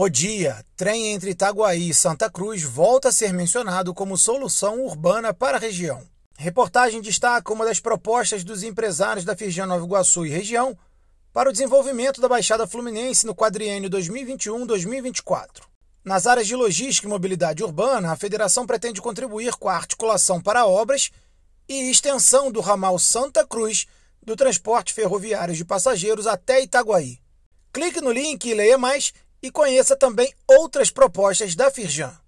O 0.00 0.08
dia, 0.08 0.64
trem 0.76 1.08
entre 1.08 1.30
Itaguaí 1.30 1.88
e 1.88 1.92
Santa 1.92 2.30
Cruz, 2.30 2.62
volta 2.62 3.08
a 3.08 3.12
ser 3.12 3.32
mencionado 3.32 3.92
como 3.92 4.16
solução 4.16 4.80
urbana 4.84 5.34
para 5.34 5.56
a 5.56 5.60
região. 5.60 6.06
Reportagem 6.36 7.00
destaca 7.00 7.52
uma 7.52 7.64
das 7.64 7.80
propostas 7.80 8.44
dos 8.44 8.62
empresários 8.62 9.24
da 9.24 9.34
Firjan 9.34 9.66
Nova 9.66 9.84
Iguaçu 9.84 10.24
e 10.24 10.30
região 10.30 10.78
para 11.32 11.48
o 11.48 11.52
desenvolvimento 11.52 12.20
da 12.20 12.28
Baixada 12.28 12.64
Fluminense 12.64 13.26
no 13.26 13.34
quadriênio 13.34 13.90
2021-2024. 13.90 15.62
Nas 16.04 16.28
áreas 16.28 16.46
de 16.46 16.54
logística 16.54 17.08
e 17.08 17.10
mobilidade 17.10 17.64
urbana, 17.64 18.12
a 18.12 18.16
federação 18.16 18.64
pretende 18.64 19.02
contribuir 19.02 19.56
com 19.56 19.68
a 19.68 19.74
articulação 19.74 20.40
para 20.40 20.64
obras 20.64 21.10
e 21.68 21.90
extensão 21.90 22.52
do 22.52 22.60
ramal 22.60 23.00
Santa 23.00 23.44
Cruz 23.44 23.88
do 24.22 24.36
transporte 24.36 24.94
ferroviário 24.94 25.56
de 25.56 25.64
passageiros 25.64 26.28
até 26.28 26.62
Itaguaí. 26.62 27.18
Clique 27.72 28.00
no 28.00 28.12
link 28.12 28.44
e 28.44 28.54
leia 28.54 28.78
mais 28.78 29.12
e 29.42 29.50
conheça 29.50 29.96
também 29.96 30.32
outras 30.46 30.90
propostas 30.90 31.54
da 31.54 31.70
Firjan. 31.70 32.18